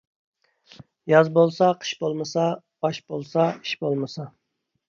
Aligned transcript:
ياز 1.11 1.29
بولسا 1.35 1.69
قىش 1.83 1.93
بولمىسا، 2.01 2.47
ئاش 2.89 3.03
بولسا 3.13 3.47
ئىش 3.53 3.79
بولمىسا. 3.87 4.31